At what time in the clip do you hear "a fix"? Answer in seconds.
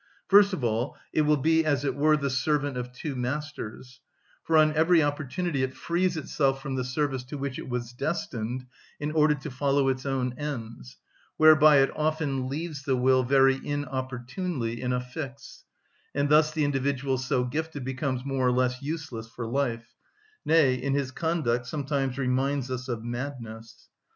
14.91-15.65